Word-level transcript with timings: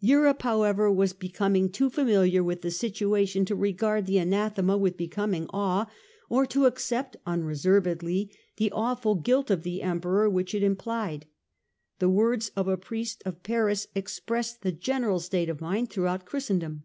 Europe, 0.00 0.40
however, 0.40 0.90
was 0.90 1.12
becoming 1.12 1.68
too 1.70 1.90
familiar 1.90 2.42
with 2.42 2.62
the 2.62 2.70
situation 2.70 3.44
to 3.44 3.54
regard 3.54 4.06
the 4.06 4.16
anathema 4.16 4.78
with 4.78 4.96
becoming 4.96 5.46
awe, 5.52 5.84
or 6.30 6.46
to 6.46 6.64
accept 6.64 7.18
unreservedly 7.26 8.34
the 8.56 8.72
awful 8.72 9.14
guilt 9.14 9.50
of 9.50 9.62
the 9.62 9.82
Emperor 9.82 10.30
which 10.30 10.54
it 10.54 10.62
implied. 10.62 11.26
The 11.98 12.08
words 12.08 12.50
of 12.56 12.66
a 12.66 12.78
priest 12.78 13.22
of 13.26 13.42
Paris 13.42 13.88
expressed 13.94 14.62
the 14.62 14.72
general 14.72 15.20
state 15.20 15.50
of 15.50 15.60
mind 15.60 15.90
throughout 15.90 16.24
Christendom. 16.24 16.84